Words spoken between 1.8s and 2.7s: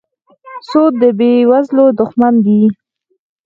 دښمن دی.